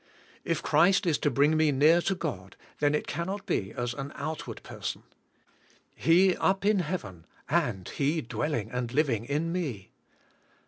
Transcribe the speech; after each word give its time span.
If 0.43 0.63
Christ 0.63 1.05
is 1.05 1.19
to 1.19 1.29
bring 1.29 1.55
me 1.55 1.71
near 1.71 2.01
to 2.01 2.15
God 2.15 2.55
then 2.79 2.95
it 2.95 3.05
cannot 3.05 3.45
be 3.45 3.71
as 3.71 3.93
an 3.93 4.11
out 4.15 4.47
ward 4.47 4.63
person. 4.63 5.03
He 5.95 6.35
up 6.37 6.65
in 6.65 6.79
heaven 6.79 7.27
and 7.47 7.87
He 7.87 8.19
dwelling 8.21 8.71
and 8.71 8.91
living 8.91 9.25
in 9.25 9.51
me. 9.51 9.91